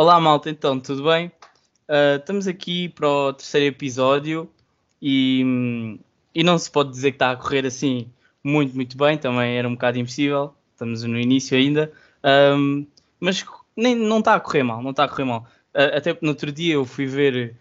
[0.00, 1.26] Olá, malta, então, tudo bem?
[1.88, 4.48] Uh, estamos aqui para o terceiro episódio
[5.02, 5.98] e,
[6.32, 8.08] e não se pode dizer que está a correr assim
[8.44, 11.92] muito, muito bem, também era um bocado impossível, estamos no início ainda,
[12.56, 12.86] um,
[13.18, 13.44] mas
[13.76, 15.48] nem, não está a correr mal, não está a correr mal.
[15.74, 17.56] Uh, até no outro dia eu fui ver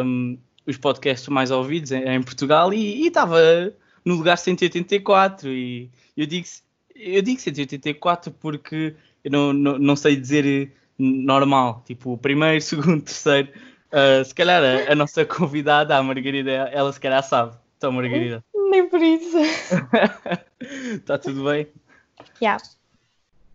[0.00, 3.36] um, os podcasts mais ouvidos em, em Portugal e estava
[4.04, 6.46] no lugar 184 e eu digo,
[6.94, 8.94] eu digo 184 porque
[9.24, 13.48] eu não, não, não sei dizer normal, tipo primeiro, segundo, terceiro.
[13.92, 17.56] Uh, se calhar a, a, nossa convidada, a Margarida, ela se calhar sabe.
[17.76, 18.44] Então, Margarida.
[18.70, 19.36] Nem por isso.
[20.94, 21.68] Está tudo bem?
[22.40, 22.56] Já.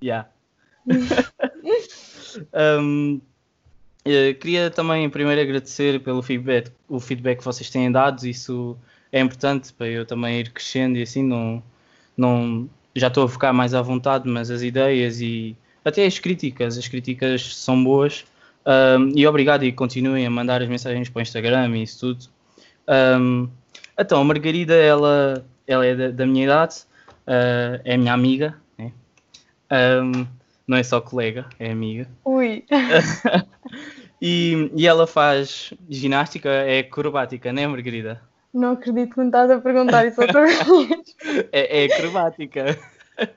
[0.01, 0.29] Yeah.
[2.79, 3.19] um,
[4.05, 8.77] eh, queria também primeiro agradecer pelo feedback, o feedback que vocês têm dado, isso
[9.11, 11.61] é importante para eu também ir crescendo e assim não,
[12.15, 15.55] não já estou a ficar mais à vontade, mas as ideias e
[15.89, 18.25] até as críticas, as críticas são boas.
[18.65, 22.25] Um, e obrigado e continuem a mandar as mensagens para o Instagram e isso tudo.
[23.19, 23.49] Um,
[23.97, 26.75] então, a Margarida, ela, ela é da, da minha idade,
[27.27, 28.91] uh, é minha amiga, né?
[30.01, 30.25] um,
[30.67, 32.07] não é só colega, é amiga.
[32.23, 32.63] Ui!
[34.21, 38.21] e, e ela faz ginástica, é acrobática, não é, Margarida?
[38.53, 40.59] Não acredito que me estás a perguntar isso outra vez.
[41.51, 42.77] é, é acrobática.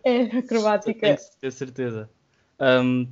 [0.05, 1.17] É acrobática.
[1.41, 2.09] Tenho certeza.
[2.63, 3.09] Um,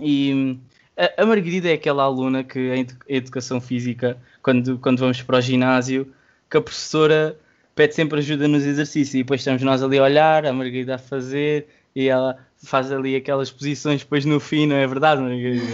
[0.00, 0.58] e
[0.96, 5.40] a, a Margarida é aquela aluna que em educação física, quando, quando vamos para o
[5.40, 6.12] ginásio,
[6.50, 7.38] que a professora
[7.74, 10.98] pede sempre ajuda nos exercícios e depois estamos nós ali a olhar, a Margarida a
[10.98, 15.72] fazer e ela faz ali aquelas posições depois no fim, não é verdade, Margarida?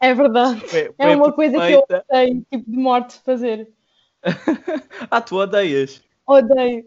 [0.00, 0.60] É verdade.
[0.60, 3.68] Foi, foi é uma coisa que eu odeio, tipo de morte fazer.
[5.10, 6.02] ah, tu odeias?
[6.26, 6.86] Odeio.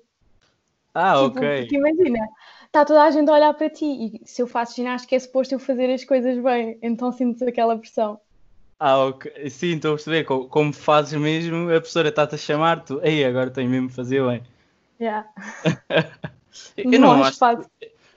[0.93, 1.61] Ah, tipo, ok.
[1.61, 2.27] Porque imagina,
[2.67, 5.55] está toda a gente a olhar para ti e se eu faço ginástica é suposto
[5.55, 8.19] eu fazer as coisas bem, então sinto aquela pressão.
[8.79, 9.49] Ah, ok.
[9.49, 10.23] Sim, estou a perceber.
[10.23, 13.91] Como, como fazes mesmo, a professora está-te a chamar, tu, ei, agora tenho mesmo a
[13.91, 14.43] fazer bem.
[15.01, 15.27] Yeah.
[16.77, 17.39] eu, não acho,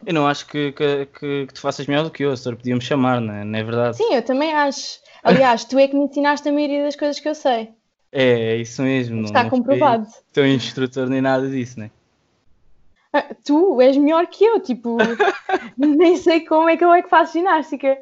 [0.05, 2.57] eu não acho que, que, que, que tu faças melhor do que eu, a professora
[2.57, 3.45] podia-me chamar, não é?
[3.45, 3.97] não é verdade?
[3.97, 4.99] Sim, eu também acho.
[5.23, 7.71] Aliás, tu é que me ensinaste a maioria das coisas que eu sei.
[8.13, 9.25] É, é isso mesmo.
[9.25, 10.07] Está não comprovado.
[10.29, 11.91] Estou instrutor nem nada disso, não é?
[13.13, 14.97] Ah, tu és melhor que eu, tipo,
[15.77, 17.99] nem sei como é que eu é que faço ginástica.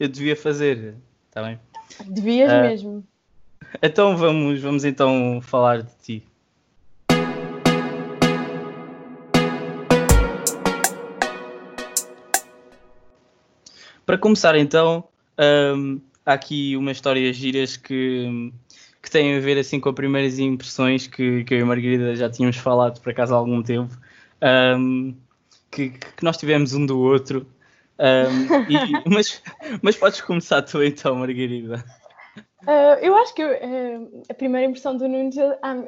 [0.00, 0.94] Eu devia fazer,
[1.28, 1.60] está bem?
[2.06, 3.06] Devias uh, mesmo.
[3.82, 6.26] Então vamos, vamos então falar de ti.
[14.06, 15.04] Para começar então,
[15.76, 18.50] um, há aqui umas histórias giras que
[19.06, 22.16] que têm a ver assim com as primeiras impressões que, que eu e a Margarida
[22.16, 23.96] já tínhamos falado por acaso há algum tempo,
[24.76, 25.14] um,
[25.70, 27.46] que, que, nós tivemos um do outro.
[28.00, 28.76] Um, e,
[29.08, 29.40] mas,
[29.80, 31.84] mas podes começar tu então, Margarida.
[32.64, 35.36] Uh, eu acho que uh, a primeira impressão do Nunes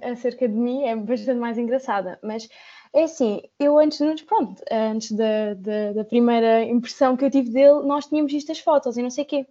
[0.01, 2.49] acerca de mim é bastante mais engraçada, mas
[2.95, 7.31] é assim, eu antes de Nunes, pronto, antes da, da, da, primeira impressão que eu
[7.33, 9.47] tive dele, nós tínhamos visto as fotos e não sei o quê.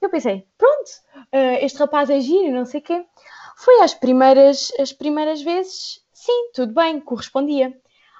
[0.00, 3.04] Eu pensei, pronto, uh, este rapaz é giro, não sei o quê.
[3.56, 7.76] Foi às primeiras, as primeiras vezes, sim, tudo bem, correspondia.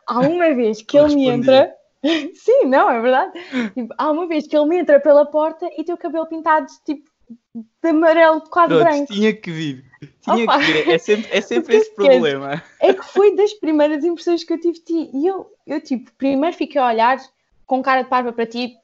[0.07, 1.75] Há uma vez que ele me entra.
[2.35, 3.33] sim, não, é verdade.
[3.75, 6.67] Tipo, há uma vez que ele me entra pela porta e tem o cabelo pintado
[6.85, 7.09] tipo
[7.55, 9.13] de amarelo quase Pronto, branco.
[9.13, 9.85] Tinha que vir.
[10.21, 10.59] Tinha Opa.
[10.59, 10.89] que vir.
[10.91, 12.63] É sempre, é sempre esse problema.
[12.79, 15.11] É que foi das primeiras impressões que eu tive de ti.
[15.15, 17.19] E eu, eu, tipo, primeiro fiquei a olhar
[17.67, 18.77] com cara de parva para ti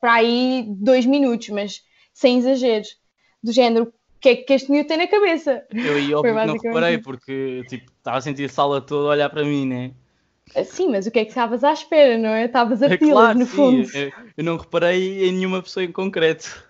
[0.00, 1.82] para aí dois minutos, mas
[2.16, 2.96] sem exageros,
[3.42, 5.66] do género, o que é que este miúdo tem na cabeça?
[5.70, 9.28] Eu aí óbvio não reparei, porque tipo, estava a sentir a sala toda a olhar
[9.28, 9.90] para mim, né?
[10.54, 12.46] Ah, sim, mas o que é que estavas à espera, não é?
[12.46, 13.54] Estavas a é claro, no sim.
[13.54, 13.90] fundo.
[13.94, 16.66] Eu, eu, não reparei em nenhuma pessoa em concreto.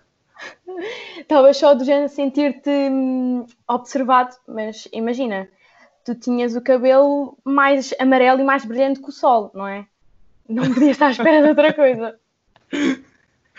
[1.17, 5.47] Estavas só do género a sentir-te hum, observado, mas imagina,
[6.03, 9.87] tu tinhas o cabelo mais amarelo e mais brilhante que o sol, não é?
[10.49, 12.19] Não podias estar à espera de outra coisa.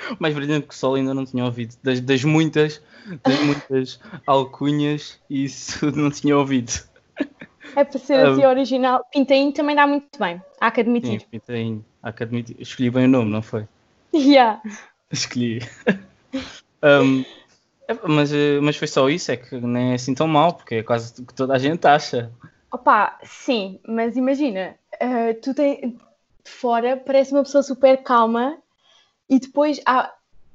[0.18, 1.74] mais brilhante que o sol ainda não tinha ouvido.
[1.82, 2.82] Das, das muitas,
[3.24, 6.72] das muitas alcunhas, e isso não tinha ouvido.
[7.76, 9.04] É para ser assim um, original.
[9.12, 11.20] Pintainho também dá muito bem, há que admitir.
[11.20, 12.56] Sim, Pintainho, há que admitir.
[12.58, 13.66] Escolhi bem o nome, não foi?
[14.14, 14.62] Yeah.
[15.10, 15.60] Escolhi.
[16.82, 17.24] um,
[18.06, 18.30] mas,
[18.62, 21.26] mas foi só isso, é que nem é assim tão mal, porque é quase o
[21.26, 22.30] que toda a gente acha.
[22.72, 28.58] Opa, sim, mas imagina, uh, tu tens de fora parece uma pessoa super calma
[29.28, 30.12] e depois há,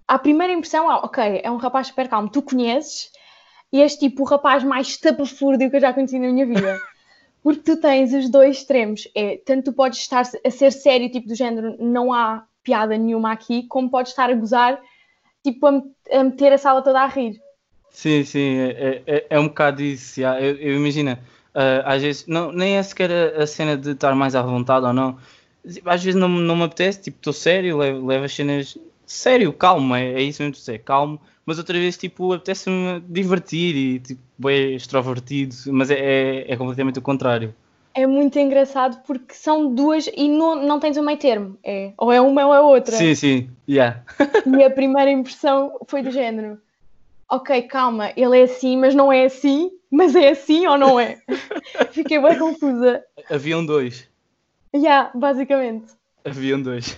[0.07, 3.11] a primeira impressão, ah, ok, é um rapaz super calmo, tu conheces,
[3.71, 6.79] e és tipo o rapaz mais estapafúrdio que eu já conheci na minha vida.
[7.41, 9.07] Porque tu tens os dois extremos.
[9.13, 13.33] É, tanto tu podes estar a ser sério, tipo do género, não há piada nenhuma
[13.33, 14.79] aqui, como pode estar a gozar,
[15.43, 15.81] tipo, a,
[16.11, 17.41] a meter a sala toda a rir.
[17.89, 20.21] Sim, sim, é, é, é um bocado isso.
[20.21, 24.15] Eu, eu imagino, uh, às vezes, não, nem é sequer a, a, cena de estar
[24.15, 25.17] mais à vontade ou não.
[25.85, 29.95] Às vezes não, não me apetece, tipo, estou sério, levo, levo as cenas sério, calmo,
[29.95, 34.21] é, é isso mesmo que dizer, calmo, mas outra vez, tipo, apetece-me divertir e, tipo,
[34.37, 37.53] bem extrovertido, mas é, é, é completamente o contrário
[37.93, 41.57] é muito engraçado porque são duas e não, não tens um meio termo.
[41.63, 42.95] É, ou é uma ou é outra.
[42.95, 44.03] Sim, sim, yeah.
[44.57, 46.59] e a primeira impressão foi do género.
[47.29, 51.19] Ok, calma, ele é assim, mas não é assim, mas é assim ou não é?
[51.91, 53.03] Fiquei bem confusa.
[53.29, 54.09] Haviam dois.
[54.73, 55.93] Já, yeah, basicamente.
[56.25, 56.97] Haviam dois.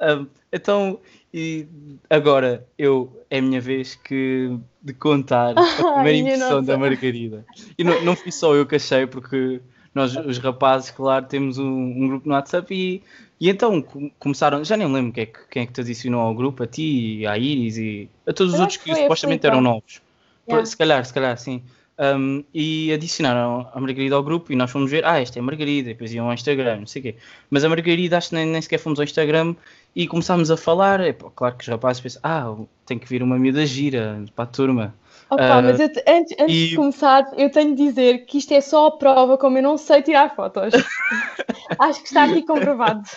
[0.00, 1.00] Um, então,
[1.32, 1.66] e
[2.10, 5.62] agora eu é a minha vez que de contar a
[5.94, 7.44] primeira impressão da Margarida.
[7.78, 9.60] E não, não fui só eu que achei, porque
[9.94, 13.02] nós, os rapazes, claro, temos um, um grupo no WhatsApp e,
[13.40, 13.82] e então
[14.18, 16.66] começaram, já nem lembro quem é, que, quem é que te adicionou ao grupo, a
[16.66, 20.02] ti, à Iris e a todos os outros que, supostamente eram novos.
[20.48, 20.66] Yeah.
[20.66, 21.62] Se calhar, se calhar, sim.
[22.02, 25.42] Um, e adicionaram a Margarida ao grupo e nós fomos ver, ah, esta é a
[25.42, 27.16] Margarida, e depois iam ao Instagram, não sei o quê.
[27.48, 29.54] Mas a Margarida, acho que nem, nem sequer fomos ao Instagram
[29.94, 31.00] e começámos a falar.
[31.00, 34.44] E, pô, claro que os rapazes pensam, ah, tem que vir uma miúda gira para
[34.44, 34.94] a turma.
[35.30, 36.68] Opa, uh, mas eu, antes, antes e...
[36.70, 39.78] de começar, eu tenho de dizer que isto é só a prova como eu não
[39.78, 40.74] sei tirar fotos.
[41.78, 43.02] Acho que está aqui comprovado.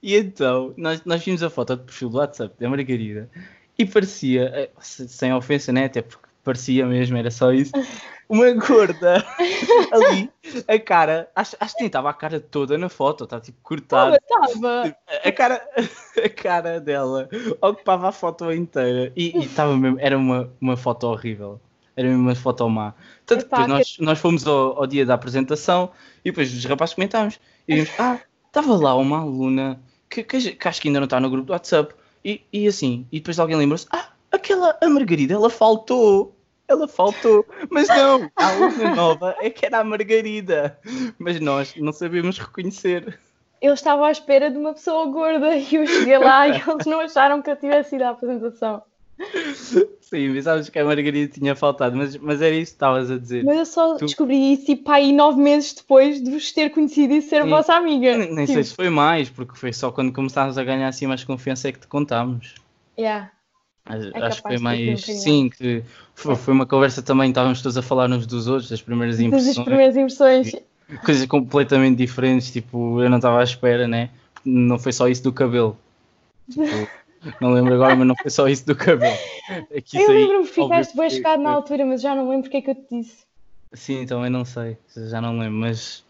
[0.00, 3.28] E então, nós, nós vimos a foto de perfil do WhatsApp da Margarida
[3.76, 5.86] e parecia, eh, sem ofensa, né?
[5.86, 7.72] Até porque parecia mesmo, era só isso.
[8.28, 9.24] Uma gorda
[9.92, 10.30] ali,
[10.68, 14.16] a cara, acho, acho que nem estava a cara toda na foto, está tipo cortada.
[14.22, 15.68] Estava, A cara,
[16.24, 17.28] a cara dela
[17.60, 21.60] ocupava a foto inteira e estava mesmo, era uma, uma foto horrível.
[21.96, 22.94] Era mesmo uma foto má.
[23.26, 25.90] Tanto que depois nós, nós fomos ao, ao dia da apresentação
[26.24, 30.68] e depois os rapazes comentámos e vimos, ah, estava lá uma aluna que, que, que,
[30.68, 31.94] acho que ainda não está no grupo do WhatsApp.
[32.24, 36.36] E, e assim, e depois alguém lembrou-se, ah, aquela, a Margarida, ela faltou
[36.70, 37.44] ela faltou.
[37.68, 40.78] Mas não, a aluna nova é que era a Margarida.
[41.18, 43.18] Mas nós não sabemos reconhecer.
[43.60, 47.00] Eu estava à espera de uma pessoa gorda e eu cheguei lá e eles não
[47.00, 48.82] acharam que eu tivesse ido à apresentação.
[50.00, 53.44] Sim, pensávamos que a Margarida tinha faltado, mas, mas era isso que estavas a dizer.
[53.44, 54.06] Mas eu só tu...
[54.06, 57.50] descobri isso e pá, aí nove meses depois de vos ter conhecido e ser Sim.
[57.50, 58.16] vossa amiga.
[58.16, 58.68] Nem, nem sei tipo.
[58.68, 61.80] se foi mais, porque foi só quando começámos a ganhar assim mais confiança é que
[61.80, 62.54] te contámos.
[62.98, 63.30] Yeah.
[63.86, 65.04] É acho que foi mais.
[65.04, 65.82] Sim, que
[66.14, 69.56] foi, uma conversa também, estávamos todos a falar uns dos outros, das primeiras impressões.
[69.56, 70.52] Das primeiras impressões.
[71.04, 74.10] Coisas completamente diferentes, tipo, eu não estava à espera, né?
[74.44, 75.76] Não foi só isso do cabelo.
[76.50, 76.88] Tipo,
[77.40, 79.16] não lembro agora, mas não foi só isso do cabelo.
[79.70, 82.58] É que eu lembro-me que ficaste bem chocado na altura, mas já não lembro porque
[82.58, 83.24] é que eu te disse.
[83.72, 84.76] Sim, então eu não sei,
[85.08, 86.04] já não lembro, mas.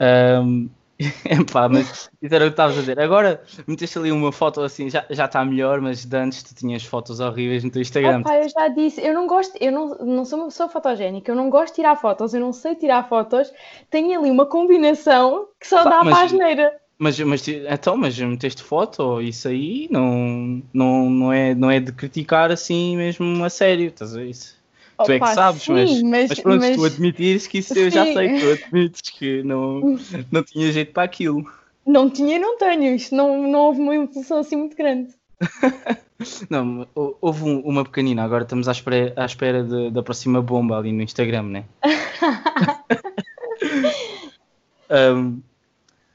[0.00, 0.68] Um,
[1.24, 3.00] Epá, mas isso era o que estavas a dizer.
[3.00, 7.20] Agora meteste ali uma foto assim, já está melhor, mas de antes tu tinhas fotos
[7.20, 8.20] horríveis no teu Instagram.
[8.20, 11.36] Opa, eu já disse, eu não gosto, eu não, não sou uma pessoa fotogénica, eu
[11.36, 13.52] não gosto de tirar fotos, eu não sei tirar fotos,
[13.90, 16.80] tenho ali uma combinação que só Pá, dá mas, para a geneira.
[16.98, 21.92] Mas, mas, então, mas meteste foto, isso aí não, não, não, é, não é de
[21.92, 24.59] criticar assim mesmo a sério, estás a ver isso?
[25.04, 26.76] Tu é que sabes, sim, mas, mas, mas, pronto, mas...
[26.76, 27.80] tu admitires que isso sim.
[27.80, 29.98] eu já sei, tu admites que não,
[30.30, 31.44] não tinha jeito para aquilo.
[31.86, 35.10] Não tinha e não tenho, isto não, não houve uma evolução assim muito grande.
[36.50, 40.78] não, houve um, uma pequenina, agora estamos à espera, à espera de, da próxima bomba
[40.78, 41.64] ali no Instagram, né?
[45.16, 45.40] um,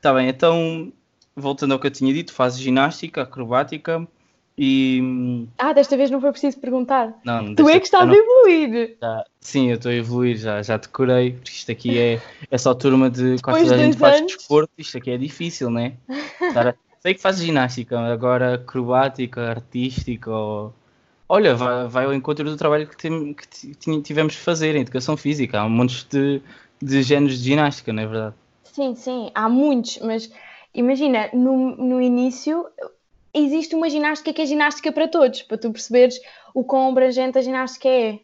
[0.02, 0.94] tá bem, então
[1.36, 4.08] voltando ao que eu tinha dito, fazes ginástica, acrobática,
[4.58, 5.48] e...
[5.58, 7.14] Ah, desta vez não foi preciso perguntar.
[7.26, 8.14] Não, tu é que estás não...
[8.14, 8.98] a evoluir.
[9.02, 12.74] Já, sim, eu estou a evoluir, já, já decorei, porque isto aqui é, é só
[12.74, 15.94] turma de quase a gente faz desporto, isto aqui é difícil, né?
[17.02, 20.74] Sei que fazes ginástica, agora acrobática, artística ou...
[21.30, 25.16] Olha, vai, vai ao encontro do trabalho que, tem, que tivemos de fazer em educação
[25.16, 25.60] física.
[25.60, 26.42] Há um monte de,
[26.82, 28.36] de géneros de ginástica, não é verdade?
[28.64, 30.32] Sim, sim, há muitos, mas
[30.74, 32.66] imagina, no, no início
[33.36, 36.20] existe uma ginástica que é ginástica para todos, para tu perceberes
[36.54, 38.20] o quão abrangente a ginástica é.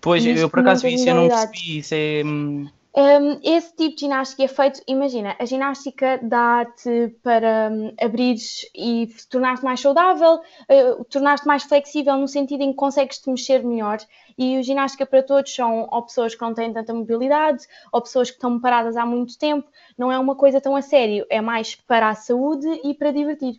[0.00, 2.22] Pois, eu por acaso isso eu não percebi, isso é...
[2.24, 2.68] Hum,
[2.98, 9.06] um, esse tipo de ginástica é feito, imagina, a ginástica dá-te para um, abrires e
[9.28, 13.98] tornar-te mais saudável, uh, tornar-te mais flexível no sentido em que consegues te mexer melhor.
[14.38, 18.30] E o ginástica para todos são ou pessoas que não têm tanta mobilidade, ou pessoas
[18.30, 19.68] que estão paradas há muito tempo.
[19.98, 23.58] Não é uma coisa tão a sério, é mais para a saúde e para divertir.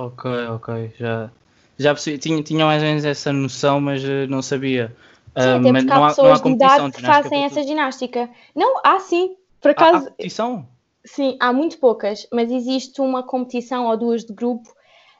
[0.00, 1.30] Ok, ok, já,
[1.78, 4.96] já percebi, tinha, tinha mais ou menos essa noção, mas uh, não sabia.
[5.38, 8.30] Sim, uh, até porque há pessoas de idade que fazem essa ginástica.
[8.56, 9.96] Não, há sim, por acaso.
[9.96, 10.66] Há, há competição?
[11.04, 14.70] Sim, há muito poucas, mas existe uma competição ou duas de grupo,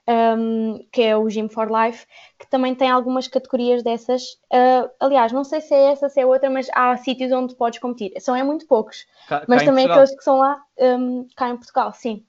[0.08, 2.06] um, que é o Gym for Life,
[2.38, 4.22] que também tem algumas categorias dessas.
[4.50, 7.78] Uh, aliás, não sei se é essa, se é outra, mas há sítios onde podes
[7.78, 8.18] competir.
[8.18, 11.56] São é muito poucos, Cá, mas cá também aqueles que são lá, um, cá em
[11.56, 12.25] Portugal, sim.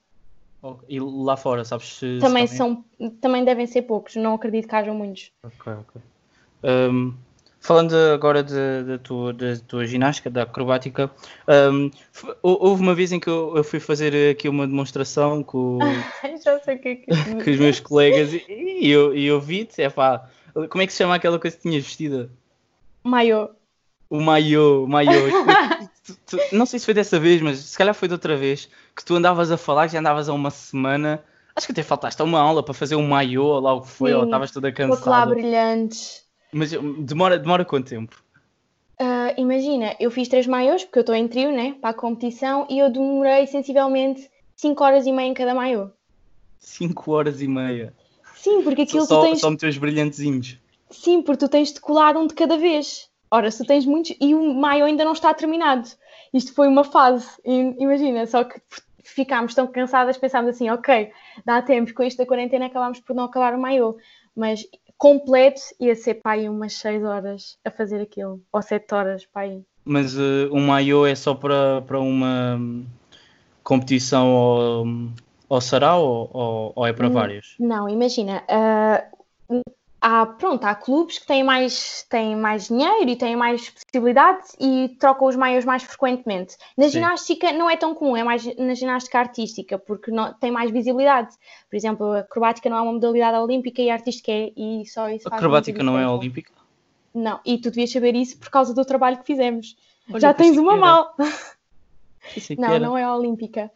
[0.87, 2.85] E lá fora, sabes se se Também, também- são,
[3.19, 5.31] também devem ser poucos, não acredito que hajam muitos.
[5.43, 6.01] Ok, ok.
[6.63, 7.13] Um,
[7.59, 11.09] falando agora da tua, da tua ginástica, da acrobática,
[11.73, 11.89] um,
[12.43, 15.79] houve uma vez em que eu, eu fui fazer aqui uma demonstração com,
[16.43, 17.05] Já sei o que é que
[17.43, 20.29] com os meus colegas e, e eu, e eu vi-te, é pá,
[20.69, 22.29] como é que se chama aquela coisa que tinhas vestida?
[23.03, 23.49] Maiô.
[24.09, 25.11] O maiô, o maiô.
[26.03, 28.67] Tu- tu- não sei se foi dessa vez, mas se calhar foi de outra vez,
[28.95, 31.23] que tu andavas a falar que já andavas há uma semana.
[31.55, 33.89] Acho que até faltaste a uma aula para fazer um maiô, ou lá o que
[33.89, 35.35] foi, ou Sim, estavas toda Com a lá cansada.
[35.35, 36.25] brilhantes.
[36.51, 38.23] Mas demora, demora quanto tempo?
[38.99, 42.67] Ah, imagina, eu fiz três maiôs, porque eu estou em trio, né, para a competição,
[42.69, 45.89] e eu demorei sensivelmente 5 horas e meia em cada maiô.
[46.59, 47.93] 5 horas e meia.
[48.35, 49.39] Sim, porque aquilo Só, tu tens.
[49.39, 50.57] só meter os brilhantezinhos.
[50.89, 53.09] Sim, porque tu tens de colar um de cada vez.
[53.31, 54.15] Ora, se tu tens muitos.
[54.19, 55.87] E o maio ainda não está terminado.
[56.33, 58.61] Isto foi uma fase, imagina, só que
[59.03, 61.11] ficámos tão cansadas, pensámos assim, ok,
[61.45, 63.97] dá tempo, com isto da quarentena acabámos por não acabar o maiô.
[64.35, 64.65] Mas
[64.97, 69.63] completo ia ser aí umas 6 horas a fazer aquilo, ou 7 horas aí.
[69.83, 72.59] Mas uh, um maiô é só para, para uma
[73.63, 74.85] competição ao,
[75.49, 77.55] ao sarau ou, ou, é para vários?
[77.59, 79.03] Não, imagina, ah,
[80.01, 84.95] há, pronto, há clubes que têm mais, têm mais dinheiro e têm mais possibilidades e
[84.99, 86.57] trocam os maiores mais frequentemente.
[86.75, 86.93] Na Sim.
[86.93, 91.29] ginástica não é tão comum, é mais na ginástica artística, porque não, tem mais visibilidade.
[91.69, 95.07] Por exemplo, a acrobática não é uma modalidade olímpica e a artística é, e só
[95.09, 96.51] isso A acrobática não é olímpica?
[97.13, 99.75] Não, e tu devias saber isso por causa do trabalho que fizemos.
[100.09, 101.15] Olha, Já tens uma mal.
[102.55, 103.71] Não, não é olímpica.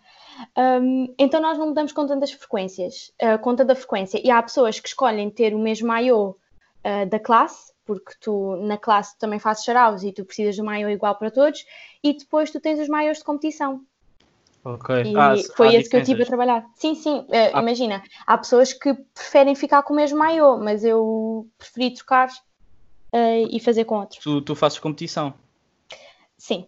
[0.57, 4.21] Hum, então nós não mudamos com tantas frequências, uh, com tanta frequência.
[4.23, 8.77] E há pessoas que escolhem ter o mesmo maiô uh, da classe, porque tu na
[8.77, 11.65] classe também fazes saraus e tu precisas de um maiô igual para todos,
[12.03, 13.81] e depois tu tens os maiôs de competição.
[14.63, 15.03] Ok.
[15.03, 16.65] E Ah, foi esse que eu tive a trabalhar.
[16.75, 17.61] Sim, sim, uh, Ah.
[17.61, 23.47] imagina, há pessoas que preferem ficar com o mesmo maiô, mas eu preferi trocar uh,
[23.49, 24.19] e fazer com outro.
[24.21, 25.33] Tu, tu fazes competição?
[26.37, 26.67] Sim.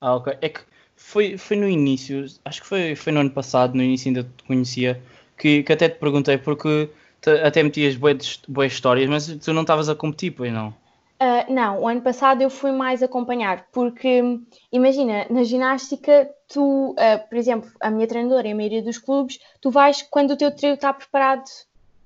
[0.00, 0.38] Ah, ok.
[0.40, 0.60] É que
[1.00, 4.44] foi, foi no início, acho que foi, foi no ano passado, no início ainda te
[4.44, 5.02] conhecia,
[5.36, 6.90] que, que até te perguntei porque
[7.20, 10.68] te- até metias boas, boas histórias, mas tu não estavas a competir, pois não?
[11.20, 14.22] Uh, não, o ano passado eu fui mais acompanhar, porque
[14.72, 19.38] imagina, na ginástica, tu, uh, por exemplo, a minha treinadora e a maioria dos clubes,
[19.60, 21.44] tu vais quando o teu trio está preparado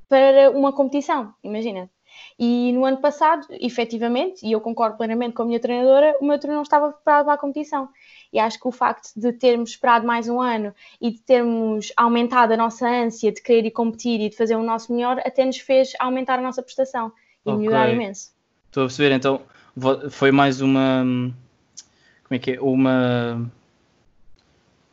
[0.08, 1.88] para uma competição, imagina.
[2.38, 6.38] E no ano passado, efetivamente, e eu concordo plenamente com a minha treinadora, o meu
[6.38, 7.88] trio não estava preparado para a competição.
[8.32, 12.52] E acho que o facto de termos esperado mais um ano e de termos aumentado
[12.52, 15.58] a nossa ânsia de querer ir competir e de fazer o nosso melhor, até nos
[15.58, 17.12] fez aumentar a nossa prestação
[17.44, 17.60] e Ok.
[17.60, 18.32] melhorar imenso.
[18.66, 19.40] Estou a perceber, então
[20.10, 21.04] foi mais uma.
[22.24, 22.60] Como é que é?
[22.60, 23.50] Uma.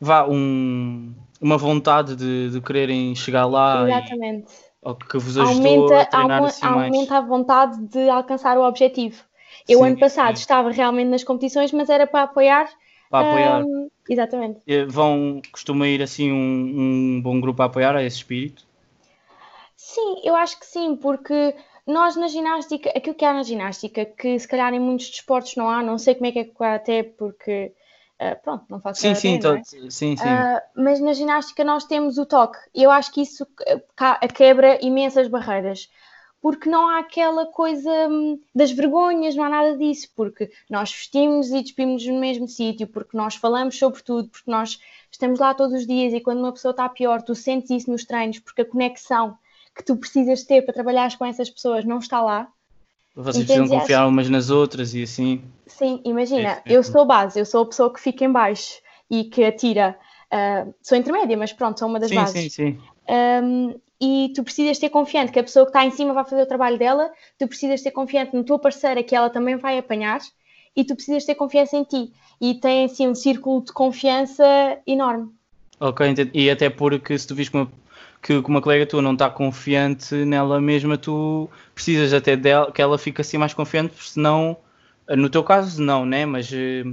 [0.00, 4.71] Vá, um, uma vontade de, de quererem chegar lá e, Exatamente.
[4.82, 6.96] Ou que vos ajudou Aumenta, a treinar assim mais.
[6.96, 9.22] aumenta a vontade de alcançar o objetivo.
[9.68, 10.42] Eu, Sim, ano passado, sim.
[10.42, 12.68] estava realmente nas competições, mas era para apoiar.
[13.08, 13.62] Para apoiar.
[13.64, 14.60] hum, exatamente.
[14.88, 18.64] Vão, costuma ir assim um, um bom grupo a apoiar a esse espírito?
[19.76, 21.54] Sim, eu acho que sim, porque
[21.86, 25.68] nós na ginástica, aquilo que há na ginástica, que se calhar em muitos desportos não
[25.68, 27.72] há, não sei como é que é até, porque,
[28.18, 29.62] ah, pronto, não faço Sim, nada sim, bem, não é?
[29.62, 30.46] tô- sim, sim.
[30.46, 33.46] Ah, mas na ginástica nós temos o toque e eu acho que isso
[34.34, 35.88] quebra imensas barreiras
[36.40, 41.50] porque não há aquela coisa hum, das vergonhas, não há nada disso, porque nós vestimos
[41.52, 44.78] e despimos no mesmo sítio, porque nós falamos sobre tudo, porque nós
[45.10, 48.04] estamos lá todos os dias e quando uma pessoa está pior, tu sentes isso nos
[48.04, 49.38] treinos, porque a conexão
[49.74, 52.48] que tu precisas ter para trabalhar com essas pessoas não está lá.
[53.14, 55.42] Vocês entendi, precisam confiar umas nas outras e assim.
[55.66, 59.24] Sim, imagina, É, eu sou base, eu sou a pessoa que fica em baixo e
[59.24, 59.98] que atira.
[60.30, 62.42] ah, sou intermédia, mas pronto, sou uma das Sim, bases.
[62.44, 62.78] sim, sim.
[63.08, 66.42] Um, e tu precisas ter confiante que a pessoa que está em cima vai fazer
[66.42, 70.20] o trabalho dela, tu precisas ter confiante na tua parceira que ela também vai apanhar
[70.74, 72.12] e tu precisas ter confiança em ti.
[72.40, 74.44] E tem assim um círculo de confiança
[74.86, 75.30] enorme.
[75.80, 76.30] Ok, entendi.
[76.34, 77.70] E até porque se tu vis que uma,
[78.22, 82.98] que uma colega tua não está confiante nela mesma, tu precisas até dela, que ela
[82.98, 84.56] fique assim mais confiante, porque senão,
[85.08, 86.24] no teu caso, não, né?
[86.26, 86.84] Mas eh,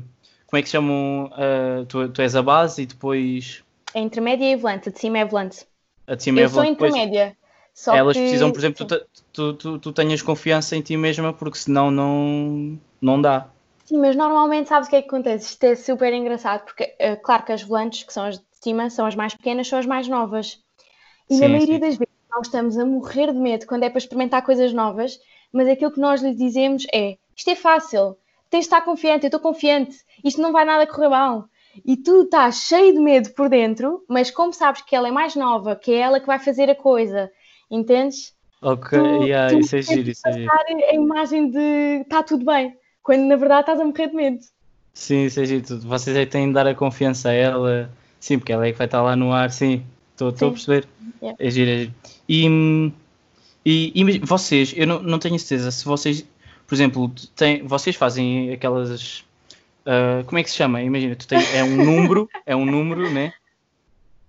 [0.48, 1.32] como é que chamam?
[1.38, 5.20] eh, tu, tu és a base e depois É intermédia e volante, a de cima
[5.20, 5.60] é volante.
[6.08, 6.72] a de cima é Eu sou volante.
[6.72, 7.38] Depois intermédia.
[7.74, 11.34] Só Elas que- precisam, por exemplo, tu, tu, tu, tu tenhas confiança em ti mesma,
[11.34, 13.50] porque senão não, não dá.
[13.84, 15.46] Sim, mas normalmente sabes o que é que acontece?
[15.52, 18.90] Isto é super engraçado, porque uh, claro que as volantes, que são as de cima,
[18.90, 20.64] são as mais pequenas, são as mais novas.
[21.30, 21.82] E sim, na maioria sim.
[21.82, 25.20] das vezes nós estamos a morrer de medo quando é para experimentar coisas novas,
[25.52, 28.18] mas aquilo que nós lhes dizemos é: isto é fácil,
[28.50, 31.46] tens de estar confiante, eu estou confiante, isto não vai nada correr mal.
[31.86, 35.36] E tu estás cheio de medo por dentro, mas como sabes que ela é mais
[35.36, 37.32] nova, que é ela que vai fazer a coisa,
[37.70, 38.34] entendes?
[38.62, 40.52] Ok, tu, yeah, tu isso é giro, isso é giro.
[40.52, 44.40] a imagem de está tudo bem, quando na verdade estás a morrer de medo.
[44.94, 45.80] Sim, isso é giro.
[45.82, 48.78] Vocês é que têm de dar a confiança a ela, sim, porque ela é que
[48.78, 49.86] vai estar lá no ar, sim,
[50.28, 50.86] estou a perceber.
[51.22, 51.38] Yeah.
[51.40, 51.94] É giro, é giro.
[52.28, 52.92] E,
[53.66, 56.26] e, e, vocês, eu não, não tenho certeza se vocês,
[56.68, 59.22] por exemplo, têm, vocês fazem aquelas.
[59.86, 60.82] Uh, como é que se chama?
[60.82, 63.34] Imagina, tu tens, é um número, é um número, né?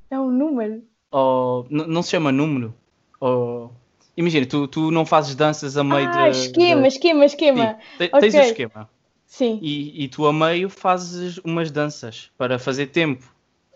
[0.09, 0.83] É um número?
[1.11, 2.73] Ou, não se chama número?
[3.21, 3.73] Ou,
[4.21, 7.79] Imagina, tu, tu não fazes danças a meio ah, esquema, esquema, esquema.
[7.97, 8.21] Sim, okay.
[8.21, 8.91] Tens o esquema.
[9.27, 9.59] Sim.
[9.63, 13.25] E, e tu a meio fazes umas danças para fazer tempo,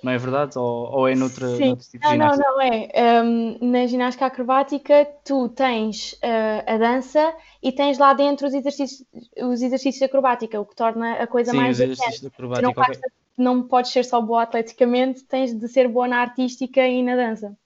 [0.04, 0.58] não é verdade?
[0.58, 1.68] Ou, ou é noutra, Sim.
[1.68, 2.44] noutro tipo de ginástica?
[2.46, 3.22] Não, não, é.
[3.24, 9.02] Um, na ginástica acrobática, tu tens uh, a dança e tens lá dentro os exercícios,
[9.38, 11.78] os exercícios de acrobática, o que torna a coisa Sim, mais.
[11.78, 12.68] Sim, os exercícios de acrobática.
[12.68, 13.00] Não, okay.
[13.38, 17.56] não podes ser só boa atleticamente, tens de ser boa na artística e na dança.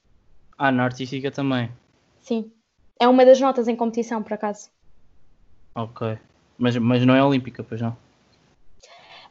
[0.56, 1.68] Ah, na artística também.
[2.20, 2.52] Sim.
[3.00, 4.70] É uma das notas em competição, por acaso.
[5.74, 6.16] Ok.
[6.56, 7.96] Mas, mas não é olímpica, pois não?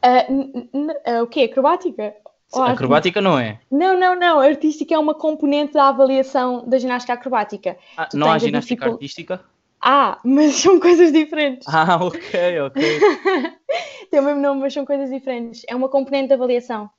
[0.04, 1.44] Uh, uh, o quê?
[1.50, 2.14] Acrobática?
[2.52, 3.60] Ou acrobática não é?
[3.70, 4.40] Não, não, não.
[4.40, 7.76] Artística é uma componente da avaliação da ginástica acrobática.
[7.96, 8.94] Ah, não há ginástica dificul...
[8.94, 9.40] artística?
[9.80, 11.68] Ah, mas são coisas diferentes.
[11.68, 12.82] Ah, ok, ok.
[14.10, 15.62] Tem o mesmo nome, mas são coisas diferentes.
[15.68, 16.90] É uma componente de avaliação.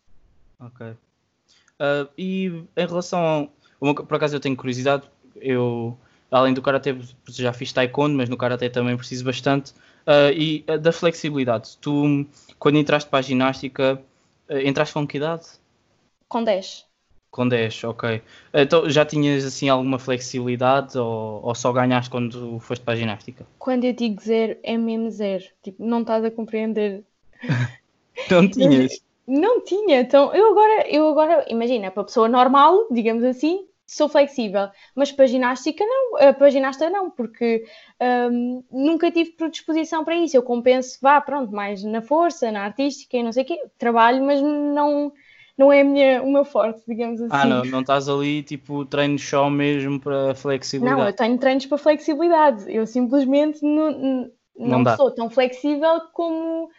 [0.60, 0.88] Ok.
[0.88, 3.48] Uh, e em relação a.
[3.82, 5.03] Uma, por acaso eu tenho curiosidade,
[5.38, 5.98] eu
[6.29, 6.96] além do karatê,
[7.29, 9.72] já fiz taekwondo, mas no karatê também preciso bastante.
[10.06, 11.77] Uh, e uh, da flexibilidade.
[11.77, 12.27] Tu,
[12.58, 14.01] quando entraste para a ginástica,
[14.50, 15.46] entraste com que idade?
[16.27, 16.85] Com 10.
[17.31, 18.22] Com 10, ok.
[18.53, 23.46] Então já tinhas assim alguma flexibilidade ou, ou só ganhaste quando foste para a ginástica?
[23.59, 25.44] Quando eu digo zero, é mesmo zero.
[25.62, 27.03] Tipo, não estás a compreender.
[28.31, 29.00] não tinhas?
[29.27, 34.08] Não tinha, então eu agora, eu agora, imagina, para a pessoa normal, digamos assim, sou
[34.08, 37.66] flexível, mas para ginástica não, eh, para ginasta não, porque
[38.32, 40.38] um, nunca tive predisposição para isso.
[40.38, 44.24] Eu compenso, vá, pronto, mais na força, na artística e não sei o quê, trabalho,
[44.24, 45.12] mas não,
[45.58, 47.32] não é minha, o meu forte, digamos assim.
[47.34, 51.02] Ah, não, não estás ali tipo treinos só mesmo para flexibilidade?
[51.02, 56.70] Não, eu tenho treinos para flexibilidade, eu simplesmente não, não, não sou tão flexível como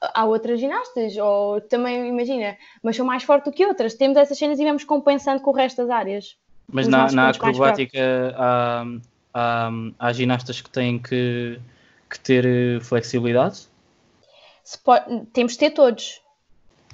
[0.00, 3.94] há outras ginastas, ou também imagina, mas sou mais forte do que outras.
[3.94, 6.36] Temos essas cenas e vamos compensando com o resto das áreas.
[6.70, 8.84] Mas na, na acrobática há,
[9.32, 11.58] há, há, ginastas que têm que,
[12.10, 13.66] que ter eh, flexibilidade?
[14.84, 16.20] Pode, temos de ter todos.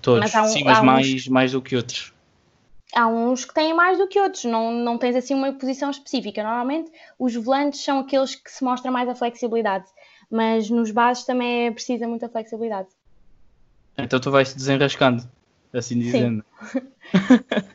[0.01, 2.15] Todos, mas um, sim, mas mais, uns, mais do que outros.
[2.95, 6.45] Há uns que têm mais do que outros, não, não tens assim uma posição específica.
[6.45, 9.87] Normalmente os volantes são aqueles que se mostram mais a flexibilidade,
[10.31, 12.89] mas nos bases também é precisa muita flexibilidade.
[13.99, 15.29] Então tu vais-te desenrascando
[15.73, 16.45] assim dizendo.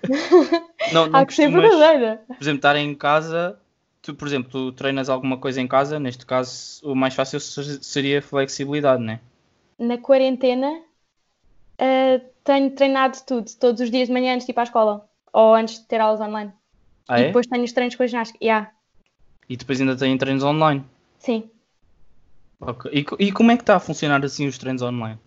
[0.92, 2.22] não, não Há que ser verdadeira.
[2.28, 3.60] Por exemplo, estar em casa,
[4.02, 8.22] tu, por exemplo, tu treinas alguma coisa em casa, neste caso o mais fácil seria
[8.22, 9.20] flexibilidade, não é?
[9.78, 10.82] Na quarentena
[11.80, 15.10] uh, tenho treinado tudo, todos os dias de manhã antes de ir para a escola,
[15.32, 16.52] ou antes de ter aulas online.
[17.08, 17.28] Ah, e é?
[17.28, 18.44] depois tenho os treinos com a ginástica.
[18.44, 18.72] Yeah.
[19.48, 20.84] E depois ainda tenho treinos online?
[21.18, 21.50] Sim.
[22.60, 22.92] Okay.
[23.20, 25.18] E, e como é que está a funcionar assim os treinos online?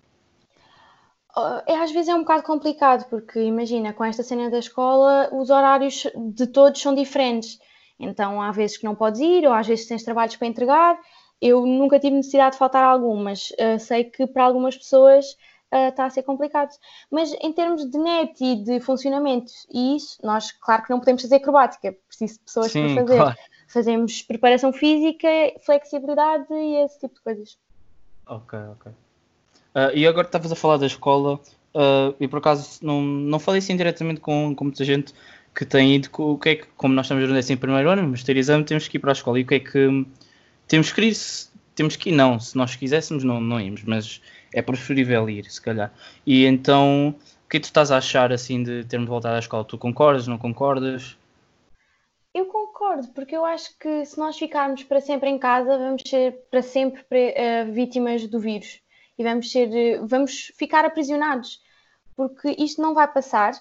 [1.66, 5.48] É, às vezes é um bocado complicado, porque imagina, com esta cena da escola, os
[5.48, 7.58] horários de todos são diferentes.
[7.98, 10.98] Então há vezes que não podes ir, ou às vezes tens trabalhos para entregar.
[11.40, 15.24] Eu nunca tive necessidade de faltar algum, mas uh, sei que para algumas pessoas
[15.72, 16.70] uh, está a ser complicado.
[17.10, 21.22] Mas em termos de net e de funcionamento, e isso, nós, claro que não podemos
[21.22, 23.18] fazer acrobática, é preciso de pessoas Sim, para fazer.
[23.18, 23.36] Claro.
[23.68, 25.28] Fazemos preparação física,
[25.64, 27.58] flexibilidade e esse tipo de coisas.
[28.26, 28.92] Ok, ok.
[29.74, 31.40] Uh, e agora estavas a falar da escola,
[31.74, 35.14] uh, e por acaso não, não falei assim diretamente com, com muita gente
[35.54, 38.22] que tem ido, o que é que, como nós estamos no décimo primeiro ano, mas
[38.22, 40.06] ter exame, temos que ir para a escola, e o que é que
[40.68, 41.14] temos que ir,
[41.74, 44.20] temos que ir, não, se nós quiséssemos não, não íamos, mas
[44.52, 45.92] é preferível ir, se calhar.
[46.26, 49.64] E então, o que é tu estás a achar, assim, de termos voltado à escola?
[49.64, 51.16] Tu concordas, não concordas?
[52.35, 56.46] Eu concordo, porque eu acho que se nós ficarmos para sempre em casa, vamos ser
[56.50, 58.81] para sempre uh, vítimas do vírus
[59.18, 59.68] e vamos ser,
[60.07, 61.61] vamos ficar aprisionados,
[62.16, 63.53] porque isto não vai passar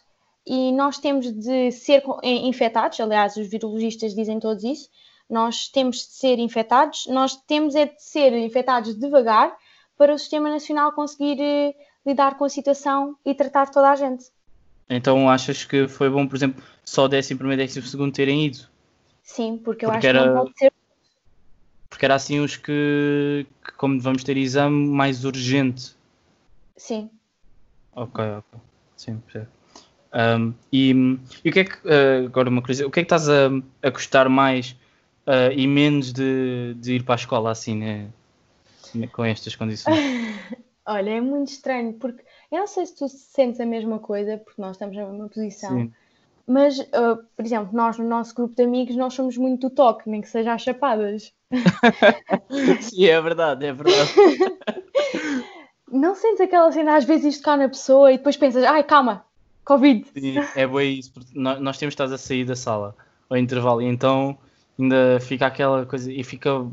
[0.46, 4.90] e nós temos de ser infectados, aliás, os virologistas dizem todos isso,
[5.30, 9.56] nós temos de ser infectados, nós temos é de ser infectados devagar
[9.98, 11.74] para o Sistema Nacional conseguir uh,
[12.06, 14.26] lidar com a situação e tratar toda a gente.
[14.90, 18.68] Então achas que foi bom, por exemplo, só 11 primeiro e 12 segundo terem ido?
[19.24, 20.24] Sim, porque eu porque acho era...
[20.24, 20.71] que não pode ser
[22.06, 25.96] era assim os que, que, como vamos ter exame, mais urgente.
[26.76, 27.10] Sim.
[27.94, 28.60] Ok, ok.
[28.96, 29.22] Sim,
[30.14, 30.92] um, e,
[31.44, 33.48] e o que é que, uh, agora uma coisa, o que é que estás a,
[33.82, 34.72] a gostar mais
[35.26, 38.10] uh, e menos de, de, ir para a escola assim, né,
[39.14, 39.98] com estas condições?
[40.86, 44.62] Olha, é muito estranho, porque eu não sei se tu sentes a mesma coisa, porque
[44.62, 45.78] nós estamos na mesma posição.
[45.78, 45.94] Sim.
[46.48, 50.10] Mas, uh, por exemplo, nós no nosso grupo de amigos, nós somos muito do toque,
[50.10, 51.32] nem que seja às chapadas.
[52.82, 54.12] Sim, é verdade, é verdade.
[55.92, 59.26] Não sentes aquela cena, às vezes, isto cá na pessoa e depois pensas, ai, calma,
[59.66, 60.06] Covid.
[60.14, 62.96] Sim, é bom isso, porque nós temos estado a sair da sala
[63.30, 64.38] ao intervalo e então
[64.80, 66.66] ainda fica aquela coisa e fica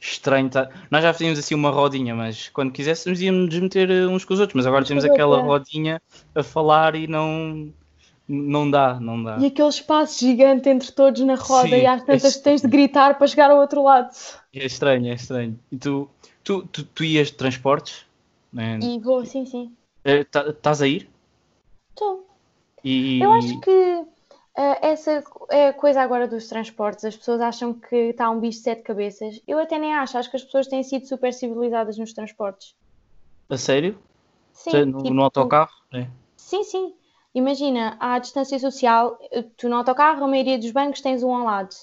[0.00, 0.50] estranho.
[0.50, 0.68] Tá?
[0.90, 4.56] Nós já fizemos assim uma rodinha, mas quando quiséssemos íamos meter uns com os outros,
[4.56, 6.00] mas agora temos aquela rodinha
[6.34, 7.72] a falar e não
[8.28, 9.38] não dá, não dá.
[9.38, 12.68] E aquele espaço gigante entre todos na roda Sim, e às tantas é tens de
[12.68, 14.10] gritar para chegar ao outro lado.
[14.52, 15.58] É estranho, é estranho.
[15.70, 16.08] E tu,
[16.42, 18.06] tu, tu, tu ias de transportes?
[18.52, 18.78] Né?
[18.82, 19.72] E vou, sim, sim.
[20.04, 21.08] Estás a ir?
[21.90, 22.26] Estou.
[22.82, 23.20] E...
[23.20, 24.06] Eu acho que uh,
[24.80, 27.04] essa é a coisa agora dos transportes.
[27.04, 29.40] As pessoas acham que está um bicho de sete cabeças.
[29.46, 30.16] Eu até nem acho.
[30.16, 32.74] Acho que as pessoas têm sido super civilizadas nos transportes.
[33.50, 33.98] A sério?
[34.52, 34.84] Sim.
[34.86, 35.72] No, tipo, no autocarro?
[35.92, 36.06] É.
[36.36, 36.94] Sim, sim.
[37.34, 39.18] Imagina, à distância social,
[39.56, 41.74] tu no autocarro, a maioria dos bancos tens um ao lado.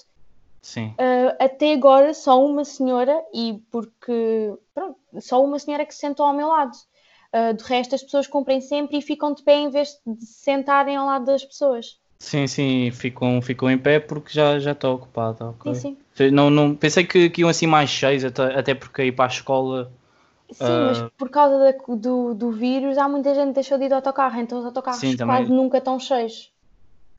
[0.62, 0.94] Sim.
[0.98, 4.54] Uh, até agora, só uma senhora, e porque.
[4.72, 6.72] Pronto, só uma senhora que se sentou ao meu lado.
[7.34, 10.96] Uh, do resto, as pessoas cumprem sempre e ficam de pé em vez de sentarem
[10.96, 11.98] ao lado das pessoas.
[12.18, 15.56] Sim, sim, ficam, ficam em pé porque já, já está ocupado.
[15.58, 15.74] Okay.
[15.74, 16.30] Sim, sim.
[16.30, 19.28] Não, não, pensei que, que iam assim mais cheios, até, até porque ir para a
[19.28, 19.90] escola
[20.52, 20.86] Sim, uh...
[20.86, 23.94] mas por causa da, do, do vírus, há muita gente que deixou de ir de
[23.94, 26.52] autocarro, então os autocarros Sim, quase nunca estão cheios.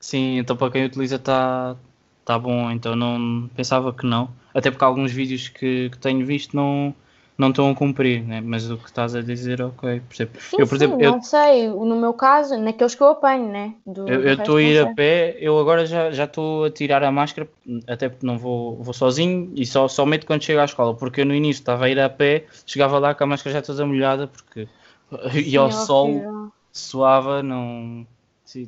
[0.00, 1.76] Sim, então para quem utiliza está
[2.24, 4.28] tá bom, então não pensava que não.
[4.52, 6.94] Até porque alguns vídeos que, que tenho visto não,
[7.36, 8.40] não estão a cumprir, né?
[8.40, 10.32] mas o que estás a dizer, ok, percebo.
[10.40, 11.12] Sim, eu, por sim, exemplo, eu...
[11.12, 13.74] não sei, no meu caso, naqueles que eu apanho, né?
[13.84, 17.48] Do, eu estou a ir a pé, eu agora já estou a tirar a máscara,
[17.88, 21.22] até porque não vou, vou sozinho e só, só meto quando chego à escola, porque
[21.22, 23.84] eu no início estava a ir a pé, chegava lá com a máscara já toda
[23.84, 24.68] molhada, porque
[25.34, 28.06] ia ao é sol, suava, não,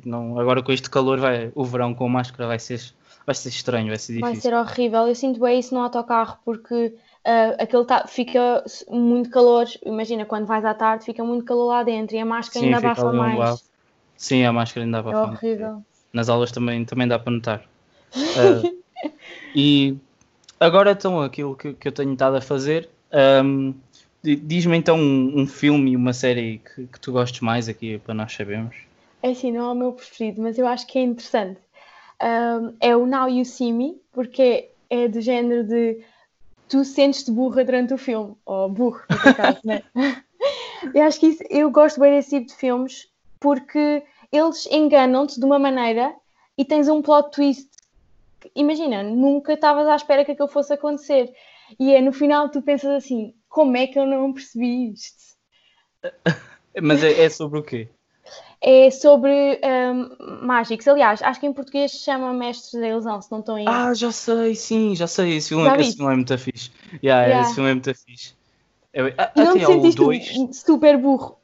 [0.05, 0.39] não.
[0.39, 2.81] Agora com este calor, vai, o verão com máscara vai ser,
[3.25, 4.33] vai ser estranho, vai ser difícil.
[4.33, 6.93] Vai ser horrível, eu sinto bem isso no autocarro, porque
[7.27, 9.65] uh, aquele tá, fica muito calor.
[9.85, 12.87] Imagina, quando vais à tarde, fica muito calor lá dentro e a máscara Sim, ainda
[12.87, 13.37] abafa mais.
[13.37, 13.59] Lado.
[14.15, 15.83] Sim, a máscara ainda abafa é horrível.
[16.13, 17.63] Nas aulas também, também dá para notar.
[18.15, 18.77] Uh,
[19.53, 19.97] e
[20.59, 22.89] agora então aquilo que, que eu tenho estado a fazer.
[23.43, 23.73] Um,
[24.23, 28.13] Diz-me então um, um, filme e uma série que, que tu gostes mais aqui para
[28.13, 28.75] nós sabermos.
[29.21, 31.61] É assim, não é o meu preferido, mas eu acho que é interessante.
[32.21, 36.03] Um, é o Now You See Me, porque é do género de
[36.67, 39.83] tu sentes-te burra durante o filme, ou burro, no caso, né?
[40.93, 43.07] eu acho que isso, eu gosto bem desse tipo de filmes
[43.39, 46.13] porque eles enganam-te de uma maneira
[46.57, 47.69] e tens um plot twist.
[48.55, 51.33] Imagina, nunca estavas à espera que aquilo fosse acontecer.
[51.79, 55.35] E é no final tu pensas assim: como é que eu não percebi isto?
[56.81, 57.89] Mas é, é sobre o quê?
[58.61, 60.87] É sobre um, mágicos.
[60.87, 63.65] Aliás, acho que em português se chama Mestres da Ilusão, se não estão aí.
[63.67, 65.37] Ah, já sei, sim, já sei.
[65.37, 66.71] Esse filme, esse filme é muito fixe.
[67.03, 67.45] Yeah, yeah.
[67.45, 68.33] Esse filme é muito fixe.
[68.93, 69.01] É,
[69.35, 70.27] não te sentiste dois...
[70.53, 71.37] super burro?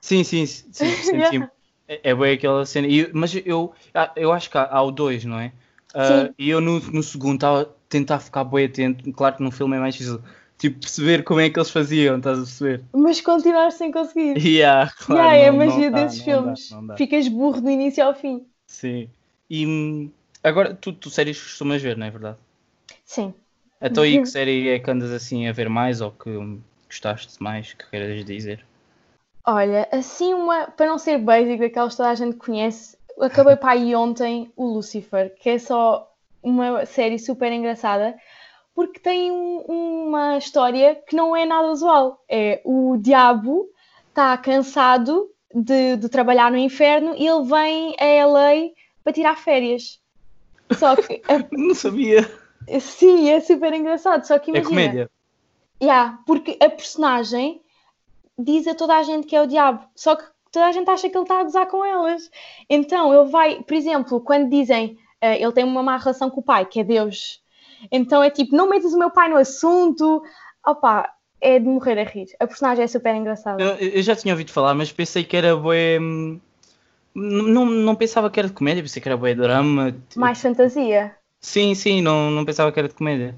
[0.00, 1.50] Sim, sim, sim, sim yeah.
[1.86, 2.88] é, é bem aquela cena.
[3.12, 5.52] Mas eu, ah, eu acho que há, há o dois, não é?
[5.94, 9.12] Uh, e eu no, no segundo estava a tentar ficar bem atento.
[9.12, 10.20] Claro que no filme é mais difícil
[10.58, 12.84] tipo, perceber como é que eles faziam, estás a perceber?
[12.92, 14.36] Mas continuar sem conseguir.
[14.44, 16.70] Yeah, claro, yeah, é a magia não desses dá, filmes.
[16.70, 16.98] Não dá, dá.
[16.98, 18.46] Ficas burro do início ao fim.
[18.66, 19.08] Sim.
[19.48, 20.10] E hum,
[20.42, 22.38] agora, tu, tu séries costumas ver, não é verdade?
[23.04, 23.34] Sim.
[23.80, 26.30] Então, aí que série é que andas assim a ver mais ou que
[26.88, 28.64] gostaste mais, que queiras dizer?
[29.46, 33.72] Olha, assim uma, para não ser basic daquelas que toda a gente conhece, acabei para
[33.72, 36.10] aí ontem o Lucifer, que é só
[36.42, 38.16] uma série super engraçada
[38.74, 42.24] porque tem um, uma história que não é nada usual.
[42.28, 43.68] É o diabo
[44.08, 48.70] está cansado de, de, trabalhar no inferno e ele vem a LA
[49.02, 50.00] para tirar férias.
[50.72, 51.22] Só que.
[51.52, 52.30] não sabia.
[52.80, 54.24] Sim, é super engraçado.
[54.24, 54.80] Só que é imagina.
[54.80, 55.10] É comédia.
[55.82, 57.60] Yeah, porque a personagem
[58.38, 59.84] diz a toda a gente que é o diabo.
[59.94, 62.30] Só que toda a gente acha que ele está a gozar com elas.
[62.68, 66.44] Então ele vai, por exemplo, quando dizem uh, ele tem uma má relação com o
[66.44, 67.42] pai, que é Deus,
[67.90, 70.22] então é tipo, não metas o meu pai no assunto.
[70.66, 72.26] Opa, é de morrer a rir.
[72.40, 73.62] A personagem é super engraçada.
[73.62, 75.98] Eu, eu já tinha ouvido falar, mas pensei que era bué.
[76.00, 76.40] hum,
[77.14, 79.92] Não, não pensava que era de comédia, pensei que era bué drama.
[80.10, 81.16] tipo- Mais fantasia.
[81.40, 83.36] Sim, sim, não, não pensava que era de comédia.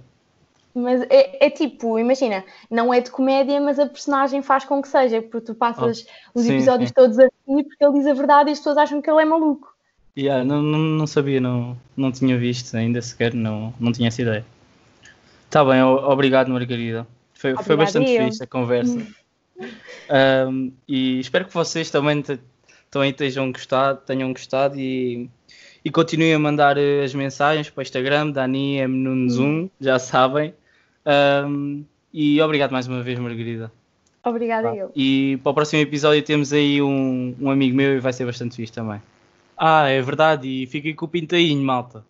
[0.75, 4.89] Mas é, é tipo, imagina, não é de comédia, mas a personagem faz com que
[4.89, 6.05] seja, porque tu passas
[6.35, 6.93] os sim, episódios sim.
[6.93, 9.25] todos a rir porque ele diz a verdade e as pessoas acham que ele é
[9.25, 9.75] maluco.
[10.17, 14.23] Yeah, não, não, não sabia, não, não tinha visto ainda sequer, não, não tinha essa
[14.23, 14.45] ideia.
[15.51, 17.07] Tá bem, obrigado Margarida.
[17.35, 18.99] Foi, foi bastante fixe a conversa.
[20.09, 22.39] Um, e espero que vocês também, te-
[22.91, 25.29] também tenham gostado, tenham gostado e,
[25.85, 29.99] e continuem a mandar eh, as mensagens para o Instagram, Dani M Nunes 1, já
[29.99, 30.55] sabem.
[31.45, 33.73] Um, e obrigado mais uma vez, Margarida.
[34.23, 34.93] Obrigada eu.
[34.95, 38.57] E para o próximo episódio temos aí um, um amigo meu e vai ser bastante
[38.57, 39.01] fixe também.
[39.59, 42.07] Ah, é verdade, e fiquem com o pintainho, malta.